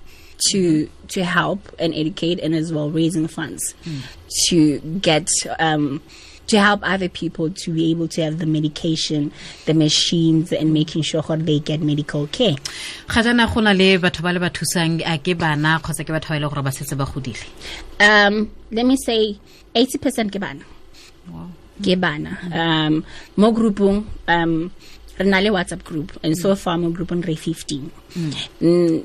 to 0.50 0.86
mm-hmm. 0.86 1.06
to 1.08 1.24
help 1.24 1.74
and 1.78 1.94
educate 1.94 2.38
and 2.40 2.54
as 2.54 2.72
well 2.72 2.90
raising 2.90 3.28
funds 3.28 3.74
mm. 3.84 4.02
to 4.46 4.78
get 4.98 5.28
um 5.58 6.02
to 6.46 6.60
help 6.60 6.80
other 6.82 7.08
people 7.08 7.50
to 7.50 7.72
be 7.72 7.90
able 7.90 8.08
to 8.08 8.22
have 8.22 8.38
the 8.38 8.46
medication, 8.46 9.32
the 9.66 9.74
machines, 9.74 10.52
and 10.52 10.72
making 10.72 11.02
sure 11.02 11.22
that 11.22 11.46
they 11.46 11.58
get 11.58 11.80
medical 11.80 12.26
care. 12.28 12.56
ga 13.08 13.22
go 13.22 13.60
na 13.60 13.72
le 13.72 13.98
batho 13.98 14.22
ba 14.22 14.32
le 14.32 14.40
ba 14.40 14.50
thusang 14.50 15.02
a 15.04 15.18
ke 15.18 15.38
bana 15.38 15.80
kgotsa 15.82 16.04
ke 16.04 16.12
batho 16.12 16.38
ba 16.40 16.48
gore 16.48 16.62
ba 16.62 16.70
setse 16.70 16.96
ba 16.96 17.04
godile 17.04 17.46
Um, 18.00 18.50
let 18.70 18.86
me 18.86 18.96
say 18.96 19.38
80% 19.74 20.32
ke 20.32 20.40
bana. 20.40 20.64
Ke 21.80 21.98
bana. 21.98 22.38
Um, 22.52 23.04
mo 23.36 23.48
um, 24.28 24.72
re 25.18 25.26
na 25.26 25.38
le 25.38 25.50
WhatsApp 25.50 25.84
group, 25.84 26.18
and 26.22 26.36
so 26.36 26.54
far 26.56 26.78
mo 26.78 26.90
groupong 26.90 27.26
re 27.26 27.34
15. 27.34 27.90
Mm, 28.60 29.04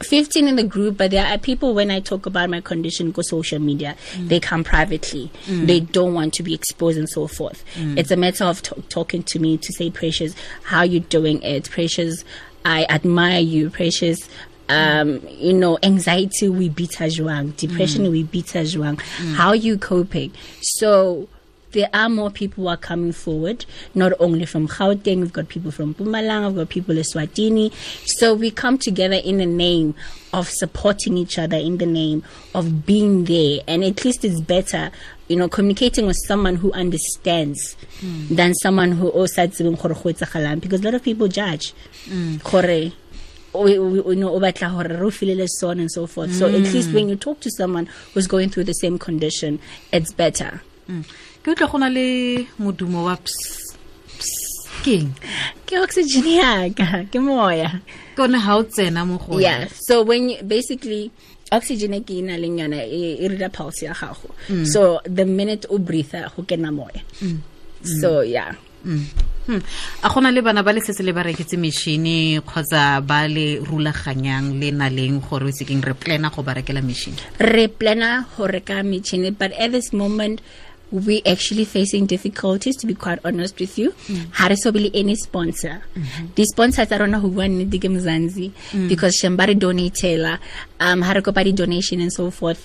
15 0.00 0.48
in 0.48 0.56
the 0.56 0.64
group, 0.64 0.96
but 0.98 1.10
there 1.10 1.26
are 1.26 1.38
people 1.38 1.74
when 1.74 1.90
I 1.90 2.00
talk 2.00 2.26
about 2.26 2.50
my 2.50 2.60
condition 2.60 3.10
go 3.10 3.22
social 3.22 3.58
media, 3.58 3.96
mm. 4.12 4.28
they 4.28 4.40
come 4.40 4.64
privately. 4.64 5.30
Mm. 5.46 5.66
They 5.66 5.80
don't 5.80 6.14
want 6.14 6.34
to 6.34 6.42
be 6.42 6.54
exposed 6.54 6.98
and 6.98 7.08
so 7.08 7.26
forth. 7.26 7.64
Mm. 7.74 7.98
It's 7.98 8.10
a 8.10 8.16
matter 8.16 8.44
of 8.44 8.62
t- 8.62 8.82
talking 8.88 9.22
to 9.24 9.38
me 9.38 9.56
to 9.58 9.72
say, 9.72 9.90
Precious, 9.90 10.34
how 10.64 10.82
you 10.82 11.00
doing 11.00 11.42
it? 11.42 11.70
Precious, 11.70 12.24
I 12.64 12.86
admire 12.88 13.40
you. 13.40 13.70
Precious, 13.70 14.28
um, 14.68 15.20
you 15.28 15.52
know, 15.52 15.78
anxiety 15.82 16.48
we 16.48 16.68
beat 16.68 17.00
as 17.00 17.18
depression 17.56 18.10
we 18.10 18.22
beat 18.22 18.56
as 18.56 18.76
well. 18.76 18.96
How 19.34 19.52
you 19.52 19.78
coping? 19.78 20.32
So 20.60 21.28
there 21.74 21.90
are 21.92 22.08
more 22.08 22.30
people 22.30 22.64
who 22.64 22.68
are 22.68 22.76
coming 22.76 23.12
forward, 23.12 23.66
not 23.94 24.12
only 24.20 24.46
from 24.46 24.66
Gauteng, 24.68 25.20
we've 25.20 25.32
got 25.32 25.48
people 25.48 25.70
from 25.70 25.94
Mpumalanga, 25.94 26.46
we've 26.46 26.56
got 26.56 26.68
people 26.70 26.96
in 26.96 27.02
Swatini. 27.02 27.72
So 28.06 28.32
we 28.32 28.50
come 28.50 28.78
together 28.78 29.16
in 29.16 29.38
the 29.38 29.46
name 29.46 29.94
of 30.32 30.48
supporting 30.48 31.18
each 31.18 31.38
other, 31.38 31.56
in 31.56 31.78
the 31.78 31.86
name 31.86 32.22
of 32.54 32.86
being 32.86 33.24
there. 33.24 33.60
And 33.66 33.84
at 33.84 34.04
least 34.04 34.24
it's 34.24 34.40
better, 34.40 34.90
you 35.28 35.36
know, 35.36 35.48
communicating 35.48 36.06
with 36.06 36.16
someone 36.26 36.56
who 36.56 36.72
understands 36.72 37.74
hmm. 38.00 38.34
than 38.34 38.54
someone 38.54 38.92
who 38.92 39.08
also 39.08 39.46
because 39.46 40.80
a 40.80 40.84
lot 40.84 40.94
of 40.94 41.02
people 41.02 41.28
judge. 41.28 41.74
Hmm. 42.08 42.36
Gore, 42.36 42.92
we, 43.52 44.16
know 44.16 44.34
o 44.34 44.40
batla 44.40 44.70
gore 44.70 44.96
re 44.96 45.06
o 45.06 45.10
filele 45.10 45.48
sone 45.48 45.80
and 45.80 45.90
so 45.90 46.06
forth. 46.06 46.32
So 46.32 46.46
at 46.46 46.52
least 46.52 46.88
hmm. 46.88 46.94
when 46.94 47.08
you 47.08 47.16
talk 47.16 47.40
to 47.40 47.50
someone 47.50 47.86
who's 48.12 48.28
going 48.28 48.50
through 48.50 48.64
the 48.64 48.74
same 48.74 48.98
condition, 48.98 49.58
it's 49.92 50.12
better. 50.12 50.62
Ke 51.42 51.46
utlwa 51.50 51.70
go 51.70 51.78
na 51.78 51.88
le 51.88 52.46
modumo 52.60 53.04
wa 53.04 53.16
ps 53.16 53.34
keng 54.84 55.12
ke 55.64 55.80
oxygen 55.80 56.28
yaka 56.28 57.08
ke 57.08 57.18
moya. 57.18 57.80
Ke 58.14 58.20
one 58.28 58.38
ga 58.38 58.52
o 58.56 58.62
tsena 58.62 59.06
mo 59.06 59.16
go 59.16 59.38
yeah 59.40 59.66
so 59.72 60.04
when 60.04 60.28
you, 60.28 60.38
basically 60.44 61.10
oxygen 61.52 61.94
e 61.94 62.00
ke 62.04 62.20
ina 62.20 62.36
leng 62.36 62.60
yona 62.60 62.84
e 62.84 63.16
rira 63.24 63.30
reader 63.30 63.50
pulse 63.50 63.82
ya 63.88 63.94
gago. 63.94 64.28
So 64.66 65.00
the 65.04 65.24
minute 65.24 65.66
o 65.70 65.78
breathe 65.78 66.12
go 66.36 66.42
kena 66.42 66.72
moya. 66.72 67.00
So 67.82 68.20
yeah. 68.20 68.52
Hmm. 68.84 69.60
a 70.02 70.08
gona 70.08 70.32
le 70.32 70.40
bana 70.40 70.62
ba 70.62 70.72
le 70.72 70.80
setse 70.80 71.04
le 71.04 71.12
ba 71.12 71.22
reketse 71.22 71.56
machine 71.60 72.40
kgotsa 72.40 73.04
ba 73.04 73.28
le 73.28 73.60
rulaganyang 73.60 74.56
le 74.60 74.72
naleng 74.72 75.20
gore 75.20 75.48
o 75.48 75.52
sekeng 75.52 75.84
re 75.84 75.92
plana 75.92 76.30
go 76.32 76.42
ba 76.42 76.56
rekela 76.56 76.80
metšhini? 76.80 77.40
Re 77.40 77.68
plana 77.68 78.24
go 78.36 78.46
reka 78.46 78.82
machine 78.82 79.32
but 79.36 79.52
at 79.52 79.72
this 79.72 79.92
moment 79.92 80.40
we 80.92 81.22
actually 81.26 81.64
facing 81.64 82.06
difficulties 82.06 82.76
to 82.76 82.86
be 82.86 82.94
quite 82.94 83.18
honest 83.24 83.58
with 83.58 83.78
you. 83.78 83.90
Mm. 84.06 84.32
Ha 84.34 84.46
re 84.48 84.56
so 84.56 84.72
be 84.72 84.80
le 84.80 84.90
any 84.94 85.16
sponsor 85.16 85.82
mm-hmm. 85.96 86.26
di-sponsor 86.34 86.86
tsa 86.86 86.98
rona 86.98 87.20
go 87.20 87.28
bua 87.28 87.48
nnete 87.48 87.78
ke 87.82 87.88
mzanzi 87.88 88.52
mm. 88.72 88.88
because 88.88 89.16
sheng 89.16 89.36
ba 89.36 89.46
re 89.46 89.54
donatela 89.54 90.38
um 90.80 91.02
ha 91.02 91.12
re 91.12 91.22
kopa 91.22 91.44
di-donation 91.44 92.00
and 92.00 92.12
so 92.12 92.30
forth 92.30 92.62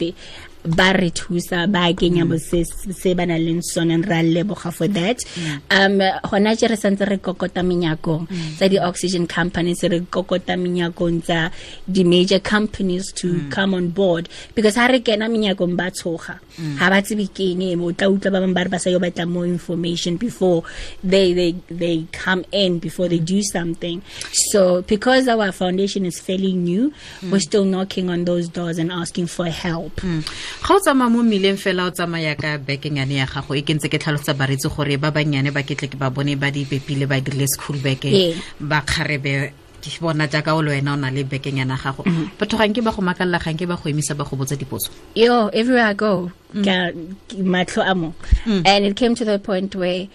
ba 0.65 0.91
re 0.93 1.09
thusa 1.09 1.71
ba 1.71 1.87
kenya 1.93 2.25
mm. 2.25 2.29
bo 2.29 2.37
se 2.37 2.63
se 2.67 3.13
ba 3.13 3.25
nang 3.25 3.39
leng 3.39 3.63
sone 3.63 4.01
re 4.03 4.19
a 4.19 4.23
leboga 4.23 4.73
for 4.73 4.87
that. 4.87 5.17
Mm. 5.35 5.61
Um 5.71 5.99
gona 6.29 6.57
je 6.59 6.67
re 6.67 6.75
santse 6.75 7.07
re 7.07 7.17
kokota 7.17 7.63
menyakong. 7.63 8.27
Mm. 8.27 8.55
Tsa 8.57 8.67
di-oxygen 8.67 9.27
companies 9.27 9.83
re 9.83 9.99
kokota 10.01 10.59
menyakong 10.59 11.23
tsa 11.23 11.51
di-major 11.87 12.39
companies 12.39 13.11
to 13.13 13.47
come 13.49 13.73
on 13.73 13.89
board. 13.89 14.27
Because 14.53 14.75
ha 14.75 14.87
re 14.87 14.99
kena 14.99 15.31
menyakong 15.31 15.77
ba 15.77 15.91
tshoga. 15.91 16.39
Ha 16.59 16.89
ba 16.89 17.01
tsebe 17.01 17.31
keng 17.31 17.79
o 17.79 17.91
tla 17.91 18.11
utlwa 18.11 18.31
ba 18.31 18.39
bangwe 18.43 18.53
ba 18.53 18.63
re 18.67 18.69
ba 18.69 18.79
sa 18.79 18.89
yo 18.89 18.99
batla 18.99 19.27
more 19.27 19.47
information 19.47 20.17
before 20.17 20.63
they, 21.03 21.31
they, 21.31 21.55
they 21.69 22.05
come 22.11 22.43
in 22.51 22.79
before 22.79 23.07
they 23.07 23.19
do 23.19 23.41
something. 23.41 24.01
So 24.51 24.81
because 24.83 25.27
our 25.27 25.51
foundation 25.51 26.05
is 26.05 26.19
fairly 26.19 26.51
new 26.53 26.91
we're 27.31 27.39
still 27.39 27.63
knocking 27.63 28.09
on 28.09 28.25
those 28.25 28.47
doors 28.49 28.77
and 28.77 28.91
asking 28.91 29.27
for 29.27 29.47
help 29.47 30.01
ga 30.65 30.75
o 30.75 30.79
tsamaya 30.79 31.09
mo 31.09 31.23
mmileng 31.23 31.57
fela 31.57 31.87
o 31.87 31.91
tsamaya 31.91 32.35
ka 32.35 32.57
bekenyane 32.57 33.21
ya 33.21 33.25
gago 33.25 33.55
e 33.55 33.61
ke 33.61 33.73
ntse 33.73 33.89
ke 33.89 33.97
tlhalosetsa 33.99 34.33
baretsi 34.33 34.69
gore 34.69 34.97
ba 34.97 35.11
bannyane 35.11 35.51
ba 35.51 35.63
ketle 35.63 35.87
ke 35.89 35.97
ba 35.97 36.09
bone 36.09 36.35
ba 36.35 36.51
di 36.51 36.65
pepile 36.65 37.07
ba 37.07 37.21
dirile 37.21 37.47
school 37.47 37.77
beke 37.77 38.35
ba 38.59 38.81
kgarebe 38.81 39.53
ke 39.79 39.99
bona 40.01 40.27
jaaka 40.27 40.55
o 40.55 40.61
le 40.61 40.71
wena 40.75 40.93
o 40.93 40.95
na 40.95 41.09
le 41.09 41.23
bekenyana 41.23 41.75
ya 41.77 41.83
gago. 41.83 42.03
Mhm. 42.03 42.37
Batho 42.37 42.57
gang 42.57 42.73
ke 42.73 42.83
ba 42.83 42.91
go 42.91 43.01
makalela 43.01 43.39
gang 43.43 43.57
ke 43.57 43.65
ba 43.67 43.75
go 43.79 43.89
emisa 43.89 44.15
ba 44.17 44.23
go 44.23 44.35
botsa 44.35 44.57
dipotso. 44.59 44.91
Yo 45.15 45.47
everywhere 45.47 45.87
i 45.87 45.93
go 45.93 46.31
mm. 46.53 46.63
ke 46.63 47.35
mahlo 47.39 47.81
a 47.85 47.95
mo. 47.95 48.13
Mm. 48.45 48.67
And 48.67 48.85
it 48.85 48.95
came 48.95 49.15
to 49.15 49.25
the 49.25 49.39
point 49.39 49.75
where 49.75 50.07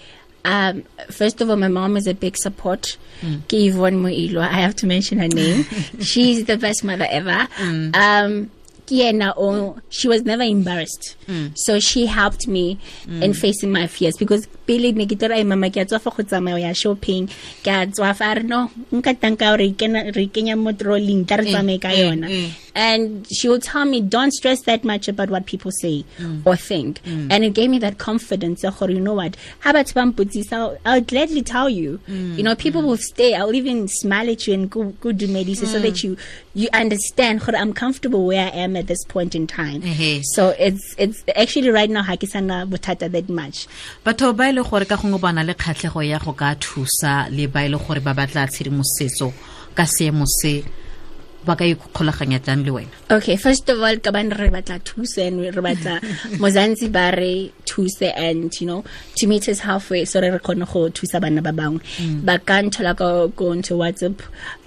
um, 0.45 0.85
first 1.11 1.41
of 1.41 1.49
all, 1.49 1.57
my 1.57 1.69
mom 1.69 1.97
is 1.97 2.07
a 2.07 2.14
big 2.14 2.37
support. 2.37 2.99
Mm. 3.23 3.41
Ke 3.49 3.73
Yvonne 3.73 4.03
Moilo. 4.03 4.41
I 4.41 4.61
have 4.61 4.76
to 4.76 4.87
mention 4.87 5.19
her 5.19 5.29
name. 5.29 5.64
She's 6.00 6.45
the 6.45 6.59
best 6.59 6.85
mother 6.85 7.07
ever. 7.09 7.49
Um, 7.59 8.50
ke 8.87 8.95
yena 9.00 9.33
o- 9.37 9.55
oh, 9.55 9.76
she 9.88 10.09
was 10.09 10.23
never 10.23 10.43
embarrassed. 10.43 11.17
Mm. 11.26 11.53
So 11.57 11.81
she 11.81 12.07
helped 12.07 12.47
me 12.47 12.79
in 13.07 13.33
mm. 13.33 13.37
facing 13.37 13.73
my 13.73 13.87
fears 13.87 14.17
because 14.17 14.47
pele 14.66 14.92
ne 14.92 15.06
ke 15.06 15.16
mama 15.44 15.71
ke 15.71 15.78
a 15.83 15.85
tswa 15.85 16.00
fa 16.00 16.11
go 16.11 16.23
tsamaya 16.23 16.61
ya 16.61 16.73
shopping. 16.73 17.28
Ke 17.62 17.68
a 17.68 17.87
tswa 17.87 18.14
fa 18.16 18.35
re 18.37 18.42
no 18.42 18.71
nka 18.92 19.21
tanka 19.21 19.56
re 19.59 19.73
kena 19.73 20.14
re 20.14 20.26
kenya 20.26 20.56
mo 20.56 20.73
trolling 20.73 21.25
re 21.28 21.44
eh, 21.44 21.52
tsamaye 21.52 21.80
ka 21.80 21.88
eh, 21.88 22.04
yona. 22.04 22.28
eh. 22.30 22.50
and 22.75 23.26
she 23.30 23.49
will 23.49 23.61
tell 23.61 23.85
me 23.85 24.00
don't 24.00 24.33
stress 24.33 24.62
that 24.62 24.85
much 24.85 25.06
about 25.09 25.30
what 25.30 25.47
people 25.47 25.71
say 25.71 26.04
mm. 26.18 26.42
or 26.44 26.56
think. 26.56 27.02
Mm. 27.04 27.28
And 27.30 27.44
it 27.44 27.54
gave 27.54 27.71
me 27.71 27.78
that 27.78 27.99
confidence 27.99 28.62
ya 28.62 28.73
you 28.87 29.00
know 29.00 29.14
what? 29.14 29.37
How 29.61 29.71
about 29.71 29.92
I'll, 29.97 30.78
I'll 30.85 31.00
gladly 31.00 31.42
tell 31.42 31.71
you. 31.71 32.00
Mm, 32.09 32.37
you 32.37 32.42
know 32.42 32.54
people 32.54 32.83
will 32.83 32.97
stay 32.97 33.35
I'll 33.35 33.54
even 33.54 33.88
smile 33.88 34.28
at 34.30 34.47
you 34.47 34.54
and 34.54 34.71
go, 34.71 34.85
go 35.00 35.12
do 35.12 35.28
medicine 35.28 35.66
so 35.68 35.78
that 35.78 36.02
you 36.02 36.16
you 36.54 36.68
understand 36.73 37.42
I'm 37.47 37.73
comfortable 37.73 38.26
where 38.26 38.47
I 38.47 38.50
am 38.50 38.76
at 38.76 38.87
this 38.87 39.04
point 39.04 39.35
in 39.35 39.47
time. 39.47 39.83
Ehe. 39.83 40.23
so 40.25 40.54
it's 40.59 40.94
it's 40.99 41.23
actually 41.37 41.71
right 41.71 41.90
now 41.90 42.02
ha 42.02 42.16
ke 42.16 42.26
sana 42.26 42.66
bothata 42.66 43.11
that 43.11 43.28
much. 43.28 43.66
E 44.06 44.53
le 44.54 44.62
gore 44.62 44.87
ka 44.87 44.96
gongwe 44.96 45.18
bana 45.20 45.42
le 45.42 45.54
kgatlhego 45.54 46.00
ya 46.02 46.18
go 46.18 46.32
ka 46.32 46.54
thusa 46.54 47.28
le 47.30 47.46
ba 47.46 47.66
e 47.66 47.68
le 47.68 47.78
gore 47.78 48.00
ba 48.00 48.14
batla 48.14 48.46
tshedimosetso 48.46 49.28
ka 49.75 49.84
seemo 49.84 50.25
se 50.26 50.62
ba 51.44 51.56
ka 51.56 51.64
ikgolaganya 51.64 52.40
jang 52.42 52.64
le 52.64 52.73
wena? 52.73 52.88
Okay, 53.11 53.37
first 53.37 53.68
of 53.68 53.80
all, 53.82 53.96
kaban 53.96 54.32
re 54.32 54.49
batla 54.49 54.80
thuse 54.82 55.18
and 55.18 55.40
re 55.40 55.50
batla 55.50 56.00
mozanzi 56.40 56.90
ba 56.90 57.12
re 57.16 57.52
thuse 57.66 58.02
and 58.02 58.58
you 58.61 58.66
know 58.66 58.84
to 59.16 59.26
meet 59.26 59.49
us 59.49 59.61
halfway 59.61 60.04
so 60.04 60.20
re 60.20 60.30
re 60.30 60.38
kgone 60.38 60.64
go 60.73 60.88
thusa 60.88 61.20
bana 61.20 61.42
ba 61.42 61.52
bangwe. 61.52 61.80
Mm. 62.00 62.25
Ba 62.25 62.38
ka 62.38 62.62
nthola 62.62 62.96
ka 62.96 63.26
go 63.26 63.52
into 63.52 63.75
WhatsApp 63.75 64.20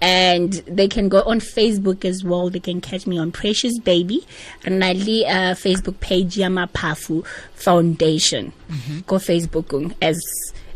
and 0.06 0.54
they 0.68 0.88
can 0.88 1.10
go 1.10 1.24
on 1.24 1.40
Facebook 1.40 2.06
as 2.06 2.24
well. 2.24 2.52
They 2.52 2.60
can 2.60 2.80
catch 2.80 3.08
me 3.08 3.18
on 3.18 3.32
Precious 3.32 3.80
Baby. 3.80 4.24
and 4.64 4.80
Renali 4.80 5.24
uh, 5.26 5.56
Facebook 5.56 6.00
page 6.00 6.38
ya 6.38 6.48
Mapafu 6.48 7.26
Foundation. 7.56 8.54
Go 9.08 9.16
Facebook 9.16 9.96
as 10.04 10.22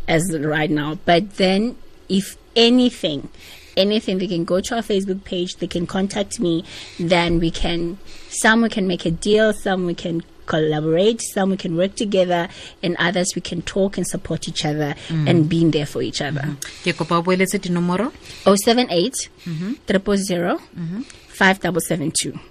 as 0.08 0.36
right 0.36 0.68
now. 0.68 0.98
But 1.04 1.36
then, 1.36 1.76
if 2.08 2.36
anything, 2.56 3.28
anything, 3.76 4.18
they 4.18 4.26
can 4.26 4.44
go 4.44 4.60
to 4.60 4.74
our 4.74 4.82
Facebook 4.82 5.22
page, 5.22 5.56
they 5.56 5.68
can 5.68 5.86
contact 5.86 6.40
me, 6.40 6.64
then 6.98 7.38
we 7.38 7.52
can, 7.52 7.98
some 8.28 8.62
we 8.62 8.68
can 8.68 8.88
make 8.88 9.06
a 9.06 9.12
deal, 9.12 9.52
some 9.52 9.86
we 9.86 9.94
can 9.94 10.24
collaborate, 10.50 11.22
some 11.22 11.50
we 11.50 11.56
can 11.56 11.76
work 11.76 11.94
together, 11.94 12.48
and 12.82 12.96
others 12.98 13.32
we 13.38 13.40
can 13.40 13.62
talk 13.62 13.96
and 13.96 14.06
support 14.06 14.48
each 14.48 14.64
other 14.64 14.94
and 15.08 15.44
mm. 15.44 15.48
being 15.48 15.70
there 15.70 15.86
for 15.86 16.02
each 16.02 16.20
other. 16.20 16.42
Mm-hmm. 16.42 16.90
ke 16.90 16.96
kopa 16.98 17.22
boeletse 17.22 17.58
dinomoro? 17.66 18.10
078 18.44 19.30
mm-hmm. 19.46 19.72
000 19.86 20.58
mm-hmm. 20.74 21.02
5772. 21.40 22.49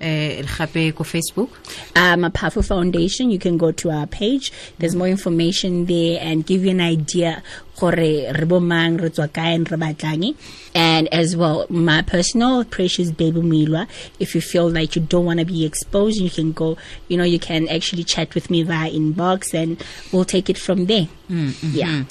Eh 0.00 0.42
gape 0.42 0.94
ko 0.94 1.04
facebook? 1.04 1.50
Um, 1.96 2.30
foundation 2.62 3.30
you 3.30 3.38
can 3.38 3.56
go 3.56 3.72
to 3.72 3.90
our 3.90 4.06
page. 4.06 4.52
There's 4.78 4.94
more 4.94 5.08
information 5.08 5.86
there 5.86 6.18
and 6.20 6.46
give 6.46 6.64
you 6.64 6.70
an 6.70 6.80
idea 6.80 7.42
gore 7.78 7.92
re 7.92 8.44
bo 8.46 8.60
mang 8.60 8.96
re 8.96 9.08
tswa 9.08 9.28
kae 9.28 9.54
and 9.54 9.70
re 9.70 9.78
batlang. 9.78 10.36
And 10.74 11.08
as 11.12 11.36
well 11.36 11.66
my 11.68 12.02
personal 12.02 12.64
precious 12.64 13.10
baby 13.10 13.40
milwa 13.40 13.88
if 14.18 14.34
you 14.34 14.40
feel 14.40 14.68
like 14.70 14.96
you 14.96 15.02
don't 15.02 15.24
want 15.24 15.40
to 15.40 15.46
be 15.46 15.64
exposed 15.64 16.20
you 16.20 16.30
can 16.30 16.52
go 16.52 16.76
you 17.08 17.16
know 17.16 17.24
you 17.24 17.38
can 17.38 17.68
actually 17.68 18.04
chat 18.04 18.34
with 18.34 18.50
me 18.50 18.62
via 18.62 18.90
inbox 18.90 19.54
and 19.54 19.82
we'll 20.12 20.24
take 20.24 20.50
it 20.50 20.58
from 20.58 20.86
there. 20.86 21.08
Yeah. 21.28 22.04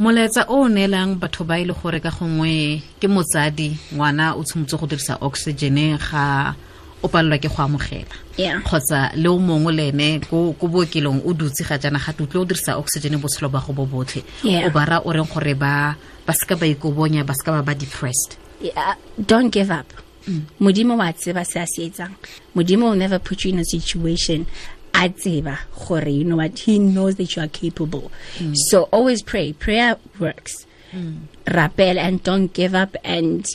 Molaetsa 0.00 0.46
o 0.48 0.64
o 0.64 0.68
neelang 0.68 1.18
batho 1.20 1.46
ba 1.46 1.60
e 1.60 1.64
le 1.64 1.74
gore 1.74 2.00
ka 2.00 2.08
gongwe 2.08 2.80
ke 3.00 3.06
motsadi 3.06 3.76
ngwana 3.92 4.32
o 4.32 4.42
tshwanetse 4.42 4.80
go 4.80 4.86
dirisa 4.86 5.18
oxygen 5.20 5.98
ga 5.98 6.54
o 7.02 7.08
palelwa 7.08 7.38
ke 7.38 7.48
go 7.48 7.62
amogela 7.62 8.16
kgotsa 8.36 9.12
le 9.16 9.28
o 9.28 9.38
mongwe 9.38 9.72
le 9.72 9.88
ene 9.88 10.20
ko 10.20 10.54
bookelong 10.60 11.22
o 11.24 11.32
dutse 11.32 11.64
ga 11.64 11.78
jaana 11.78 11.98
ga 11.98 12.12
tutle 12.12 12.40
o 12.40 12.44
dirisa 12.44 12.78
oxygen 12.78 13.20
botshelo 13.20 13.50
ba 13.50 13.62
go 13.66 13.72
bo 13.72 13.86
botlhe 13.86 14.22
o 14.44 14.70
bara 14.70 15.00
o 15.04 15.12
reng 15.12 15.28
gore 15.28 15.54
ba 15.54 15.96
seka 16.30 16.56
ba 16.56 16.66
ikobonya 16.66 17.26
ba 17.26 17.34
seka 17.34 17.52
ba 17.52 17.62
ba 17.62 17.74
depressed 17.74 18.38
yeah, 18.60 18.72
uh, 18.76 18.94
don't 19.20 19.50
give 19.50 19.70
up. 19.70 19.92
Mm. 20.26 20.42
Modimo 20.60 20.96
wa 20.96 21.12
tseba 21.12 21.44
se 21.46 21.60
a 21.60 21.66
se 21.66 21.88
etsang. 21.88 22.14
Modimo 22.54 22.90
will 22.90 22.96
never 22.96 23.18
put 23.18 23.44
you 23.44 23.52
in 23.52 23.58
a 23.58 23.64
situation 23.64 24.46
a 24.94 25.08
tseba 25.08 25.58
gore 25.74 26.08
you 26.08 26.24
know 26.24 26.36
what 26.36 26.58
he 26.58 26.78
knows 26.78 27.16
that 27.16 27.34
you 27.34 27.42
are 27.42 27.48
capable. 27.48 28.12
Mm. 28.38 28.54
So 28.54 28.84
always 28.92 29.22
pray. 29.22 29.52
Prayer 29.52 29.96
works. 30.18 30.66
Mm. 30.92 31.20
Rappel 31.46 31.98
and 31.98 32.22
don't 32.22 32.52
give 32.52 32.74
up 32.74 32.96
and 33.02 33.46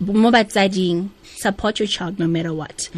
mo 0.00 0.30
batsading 0.30 1.08
support 1.40 1.78
your 1.78 1.88
child 1.88 2.18
no 2.18 2.26
matter 2.26 2.52
what. 2.52 2.88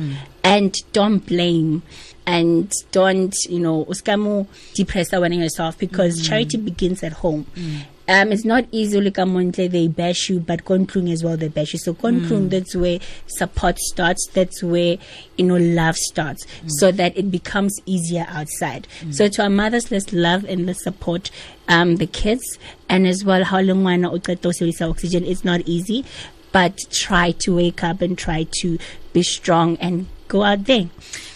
And 0.42 0.74
don't 0.92 1.18
blame 1.18 1.82
and 2.26 2.72
don't, 2.92 3.34
you 3.48 3.58
know, 3.58 3.84
uskamu 3.86 4.46
depress 4.74 5.12
when 5.12 5.32
yourself 5.32 5.78
because 5.78 6.20
mm. 6.20 6.28
charity 6.28 6.58
begins 6.58 7.02
at 7.02 7.12
home. 7.12 7.46
Mm. 7.54 7.82
Um, 8.08 8.32
it's 8.32 8.44
not 8.44 8.64
easily 8.72 9.12
come 9.12 9.34
montle 9.34 9.68
they 9.68 9.86
bash 9.86 10.30
you, 10.30 10.40
but 10.40 10.64
konklung 10.64 11.12
as 11.12 11.22
well 11.22 11.36
they 11.36 11.46
bash 11.46 11.72
you. 11.72 11.78
So 11.78 11.94
konklung 11.94 12.46
mm. 12.46 12.50
that's 12.50 12.74
where 12.74 12.98
support 13.26 13.78
starts. 13.78 14.28
That's 14.32 14.62
where 14.64 14.98
you 15.36 15.44
know 15.44 15.56
love 15.56 15.96
starts, 15.96 16.44
so 16.66 16.90
that 16.90 17.16
it 17.16 17.30
becomes 17.30 17.78
easier 17.86 18.26
outside. 18.28 18.88
So 19.12 19.28
to 19.28 19.42
our 19.44 19.50
mothers, 19.50 19.92
let's 19.92 20.12
love 20.12 20.44
and 20.44 20.66
let's 20.66 20.82
support 20.82 21.30
um, 21.68 21.96
the 21.96 22.06
kids, 22.06 22.58
and 22.88 23.06
as 23.06 23.24
well 23.24 23.44
how 23.44 23.60
long 23.60 23.84
wana 23.84 24.10
uqeda 24.10 24.50
usebenzisa 24.50 24.90
oxygen. 24.90 25.24
It's 25.24 25.44
not 25.44 25.60
easy, 25.66 26.04
but 26.52 26.76
try 26.90 27.32
to 27.32 27.56
wake 27.56 27.82
up 27.84 28.02
and 28.02 28.18
try 28.18 28.46
to 28.60 28.78
be 29.12 29.22
strong 29.22 29.76
and 29.80 30.06
go 30.28 30.42
out 30.44 30.64
there. 30.64 30.88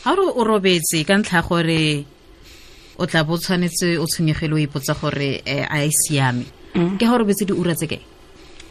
ga 0.05 0.15
re 0.15 0.25
o 0.25 0.45
robetse 0.45 1.05
ka 1.07 1.15
ntlha 1.19 1.43
gore 1.49 2.05
o 2.99 3.07
tla 3.07 3.25
bo 3.25 3.39
tshwanetse 3.39 3.99
o 3.99 4.07
tshwenyegile 4.07 4.55
o 4.55 4.59
ipotsa 4.59 4.95
gore 5.01 5.43
eh, 5.47 5.67
a 5.69 5.85
e 5.85 5.91
siame. 5.91 6.45
Ke 6.75 7.05
ga 7.07 7.15
o 7.15 7.19
robetse 7.19 7.47
diura 7.47 7.75
tse 7.75 7.87
kae 7.87 8.03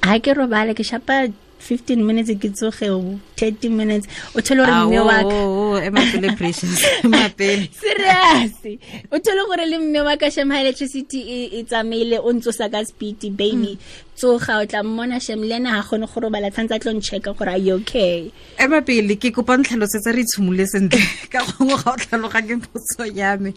ha 0.03 0.19
ke 0.19 0.35
robale 0.35 0.75
ke 0.75 0.83
shapa 0.83 1.27
15 1.63 2.03
minutes 2.03 2.29
ke 2.35 2.51
tsoge 2.51 2.91
30 3.39 3.69
minutes. 3.69 4.07
O 4.35 4.41
thole 4.41 4.65
gore 4.67 4.85
mme 4.85 4.99
wa 5.07 5.23
ka 5.23 6.51
serious. 7.83 8.53
O 9.11 9.17
thole 9.19 9.43
gore 9.47 9.65
le 9.65 9.77
mme 9.79 10.03
wa 10.03 10.15
ka 10.17 10.29
shem 10.29 10.51
ha 10.51 10.59
electricity 10.59 11.19
e 11.23 11.39
e 11.59 11.63
tsamaile 11.63 12.19
o 12.19 12.33
ntsosa 12.33 12.69
ka 12.71 12.83
speed 12.83 13.31
baby. 13.37 13.77
Tsoga 14.15 14.59
o 14.61 14.65
tla 14.65 14.83
mmona 14.83 15.19
shem 15.23 15.41
le 15.41 15.55
ena 15.55 15.69
ha 15.79 15.81
gone 15.87 16.05
go 16.05 16.21
robala 16.21 16.51
tshwanetse 16.51 16.75
a 16.75 16.79
tlo 16.79 16.91
nchecka 16.93 17.31
gore 17.37 17.55
a 17.55 17.57
you 17.57 17.75
okay. 17.79 18.31
Emapele 18.59 19.15
ke 19.15 19.31
kopa 19.31 19.57
ntlhalosetsa 19.57 20.11
re 20.13 20.21
itshimolole 20.27 20.67
sentle. 20.67 20.99
Ka 21.31 21.39
gongwe 21.47 21.77
ga 21.79 21.91
o 21.91 21.97
tlhaloganye 21.97 22.59
potso 22.59 23.07
ya 23.07 23.37
me. 23.37 23.55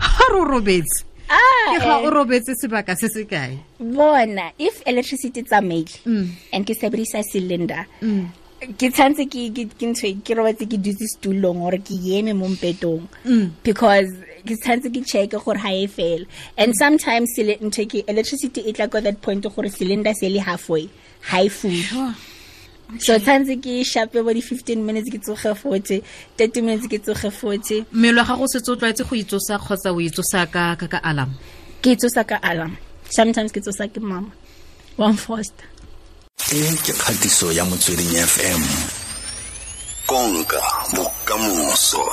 Ga 0.00 0.24
re 0.32 0.38
o 0.40 0.44
robetse 0.44 1.11
ke 1.28 1.78
ga 1.84 1.96
o 2.02 2.10
robetse 2.10 2.54
sebaka 2.58 2.96
se 2.96 3.08
se 3.08 3.24
kae? 3.24 3.58
Bona 3.78 4.50
if 4.58 4.82
electricity 4.86 5.42
tsamaile 5.42 5.98
mm. 6.04 6.28
and 6.52 6.66
ke 6.66 6.74
sebedisa 6.74 7.22
cylinder 7.24 7.86
mm. 8.00 8.26
ke 8.78 8.90
tshwanetse 8.90 9.24
ke 9.30 9.48
ke 9.54 9.94
ke 10.24 10.36
robetse 10.40 10.66
ke 10.66 10.80
dutse 10.88 11.06
stulong 11.14 11.62
gore 11.64 11.78
ke 11.78 11.98
eme 12.18 12.34
mo 12.34 12.48
mpetong. 12.48 13.06
Mm. 13.24 13.50
Because 13.62 14.10
ke 14.46 14.58
tshwanetse 14.58 14.90
ke 14.94 15.06
check 15.06 15.30
gore 15.46 15.58
ha 15.64 15.70
e 15.70 15.86
fela 15.86 16.26
and 16.56 16.74
sometimes 16.74 17.38
ntho 17.38 17.86
ke 17.94 18.04
electricity 18.08 18.66
e 18.66 18.72
tla 18.72 18.88
ko 18.88 19.00
that 19.00 19.22
point 19.22 19.46
gore 19.56 19.70
cylinder 19.78 20.14
se 20.14 20.28
le 20.28 20.40
halfway 20.50 20.88
ha 21.30 21.42
e 21.46 21.48
full 21.48 21.80
so 22.98 23.18
tshwanetse 23.18 23.56
ke 23.62 23.84
shape 23.84 24.22
bo 24.22 24.32
di 24.32 24.42
15 24.42 24.76
minutes 24.82 25.08
ke 25.10 25.18
tsoge 25.18 25.54
40 25.54 26.02
30 26.38 26.62
minutes 26.62 26.86
ke 26.88 26.98
tsoge 26.98 27.30
40 27.30 27.84
mmele 27.92 28.20
wa 28.20 28.26
gago 28.26 28.46
setse 28.48 28.70
o 28.72 28.76
tlwaetse 28.76 29.04
go 29.04 29.16
itsosa 29.16 29.58
kgotsa 29.58 29.92
o 29.92 30.00
itsosa 30.00 30.46
ka 30.46 30.76
ka 30.76 30.86
ka 30.86 30.98
alarm? 31.02 31.32
Ke 31.82 31.96
itsosa 31.96 32.24
ka 32.24 32.38
alarm. 32.42 32.76
Sometimes 33.10 33.52
ke 33.52 33.60
tsosa 33.60 33.88
ke 33.88 34.00
mama. 34.00 34.30
One 34.96 35.16
foster 35.16 35.72
e 36.50 36.76
ke 36.84 36.92
kgatiso 36.92 37.52
ya 37.52 37.64
motsweding 37.64 38.12
fm 38.26 38.62
konka 40.06 40.60
bokamoso 40.92 42.04